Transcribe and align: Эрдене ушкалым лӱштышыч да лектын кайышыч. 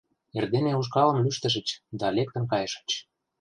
Эрдене 0.37 0.73
ушкалым 0.79 1.17
лӱштышыч 1.23 1.67
да 1.99 2.07
лектын 2.17 2.43
кайышыч. 2.51 2.89